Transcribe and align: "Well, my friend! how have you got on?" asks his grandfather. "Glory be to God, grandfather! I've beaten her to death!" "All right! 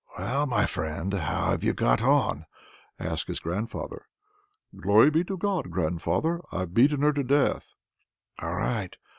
"Well, 0.17 0.47
my 0.47 0.65
friend! 0.65 1.13
how 1.13 1.51
have 1.51 1.63
you 1.63 1.73
got 1.73 2.01
on?" 2.01 2.47
asks 2.99 3.27
his 3.27 3.39
grandfather. 3.39 4.07
"Glory 4.75 5.11
be 5.11 5.23
to 5.25 5.37
God, 5.37 5.69
grandfather! 5.69 6.41
I've 6.51 6.73
beaten 6.73 7.03
her 7.03 7.13
to 7.13 7.23
death!" 7.23 7.75
"All 8.41 8.55
right! 8.55 8.95